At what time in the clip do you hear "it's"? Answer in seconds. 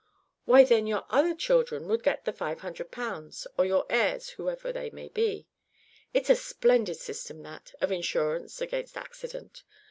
6.11-6.31